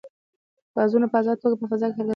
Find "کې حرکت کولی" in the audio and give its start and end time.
1.87-2.07